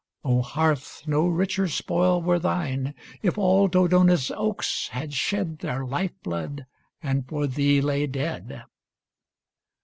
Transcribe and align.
O 0.23 0.41
hearth, 0.41 1.03
no 1.07 1.27
richer 1.27 1.67
spoil 1.67 2.23
were 2.23 2.39
thine 2.39 2.95
If 3.21 3.37
all 3.37 3.67
Dodona's 3.67 4.31
oaks 4.31 4.87
had 4.87 5.13
shed 5.13 5.59
Their 5.59 5.85
life 5.85 6.19
blood 6.23 6.65
and 7.03 7.27
for 7.29 7.45
thee 7.45 7.81
lay 7.81 8.07
dead 8.07 8.63